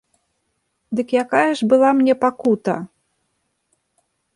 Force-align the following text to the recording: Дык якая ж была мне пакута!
Дык 0.99 1.07
якая 1.23 1.51
ж 1.59 1.69
была 1.75 1.89
мне 2.01 2.13
пакута! 2.25 2.77